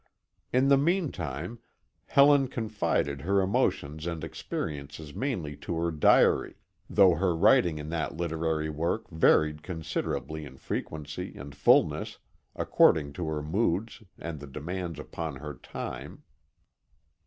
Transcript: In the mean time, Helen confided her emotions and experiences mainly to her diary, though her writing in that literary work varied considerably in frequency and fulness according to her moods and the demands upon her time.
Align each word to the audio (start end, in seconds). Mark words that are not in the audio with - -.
In 0.51 0.69
the 0.69 0.79
mean 0.79 1.11
time, 1.11 1.59
Helen 2.07 2.47
confided 2.47 3.21
her 3.21 3.39
emotions 3.39 4.07
and 4.07 4.23
experiences 4.23 5.13
mainly 5.13 5.55
to 5.57 5.75
her 5.77 5.91
diary, 5.91 6.55
though 6.89 7.13
her 7.13 7.35
writing 7.35 7.77
in 7.77 7.89
that 7.89 8.17
literary 8.17 8.67
work 8.71 9.07
varied 9.11 9.61
considerably 9.61 10.43
in 10.43 10.57
frequency 10.57 11.35
and 11.37 11.53
fulness 11.53 12.17
according 12.55 13.13
to 13.13 13.27
her 13.27 13.43
moods 13.43 14.01
and 14.17 14.39
the 14.39 14.47
demands 14.47 14.97
upon 14.97 15.35
her 15.35 15.53
time. 15.53 16.23